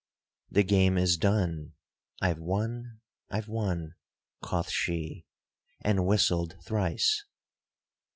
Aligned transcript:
The 0.49 0.63
game 0.63 0.97
is 0.97 1.15
done, 1.15 1.73
I've 2.23 2.39
won, 2.39 3.01
I've 3.29 3.47
won, 3.47 3.93
Quoth 4.41 4.71
she, 4.71 5.27
and 5.81 6.07
whistled 6.07 6.55
thrice. 6.63 7.23